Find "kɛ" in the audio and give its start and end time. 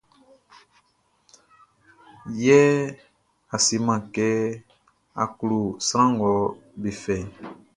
4.13-4.27